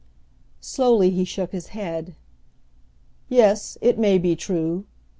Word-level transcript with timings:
Slowly 0.61 1.11
he 1.11 1.25
shook 1.25 1.51
his 1.51 1.67
head. 1.77 2.15
"Yes, 3.29 3.77
it 3.81 3.99
may 3.99 4.17
be 4.17 4.35
true. 4.35 4.85